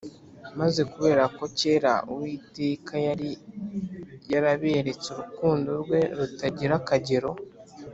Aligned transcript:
maze 0.59 0.81
kubera 0.91 1.23
ko 1.37 1.43
kera 1.59 1.93
Uwiteka 2.11 2.93
yari 3.07 3.29
yaraberetse 4.31 5.07
urukundo 5.13 5.69
rwe 5.81 5.99
rutagira 6.17 6.75
akagero, 6.81 7.31